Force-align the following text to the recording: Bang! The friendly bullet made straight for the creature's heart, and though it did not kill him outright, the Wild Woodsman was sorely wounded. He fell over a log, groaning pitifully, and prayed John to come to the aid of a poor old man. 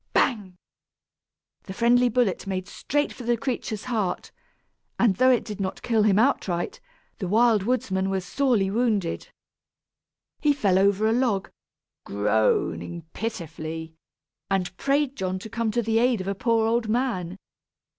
Bang! 0.13 0.57
The 1.65 1.73
friendly 1.73 2.09
bullet 2.09 2.47
made 2.47 2.67
straight 2.67 3.13
for 3.13 3.21
the 3.23 3.37
creature's 3.37 3.83
heart, 3.83 4.31
and 4.97 5.17
though 5.17 5.29
it 5.29 5.43
did 5.45 5.61
not 5.61 5.83
kill 5.83 6.01
him 6.01 6.17
outright, 6.17 6.79
the 7.19 7.27
Wild 7.27 7.61
Woodsman 7.61 8.09
was 8.09 8.25
sorely 8.25 8.71
wounded. 8.71 9.27
He 10.39 10.53
fell 10.53 10.79
over 10.79 11.05
a 11.07 11.13
log, 11.13 11.51
groaning 12.03 13.03
pitifully, 13.13 13.93
and 14.49 14.75
prayed 14.75 15.15
John 15.15 15.37
to 15.37 15.51
come 15.51 15.69
to 15.69 15.83
the 15.83 15.99
aid 15.99 16.19
of 16.19 16.27
a 16.27 16.33
poor 16.33 16.65
old 16.65 16.89
man. 16.89 17.37